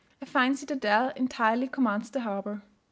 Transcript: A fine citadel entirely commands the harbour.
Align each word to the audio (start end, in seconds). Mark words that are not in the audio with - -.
A 0.19 0.25
fine 0.25 0.55
citadel 0.55 1.09
entirely 1.15 1.67
commands 1.67 2.09
the 2.09 2.21
harbour. 2.21 2.63